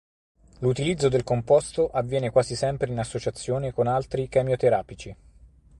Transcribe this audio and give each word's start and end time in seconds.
L'utilizzo 0.61 1.09
del 1.09 1.23
composto 1.23 1.91
avviene 1.91 2.31
quasi 2.31 2.55
sempre 2.55 2.91
in 2.91 2.97
associazione 2.97 3.71
con 3.71 3.85
altri 3.85 4.27
chemioterapici. 4.29 5.15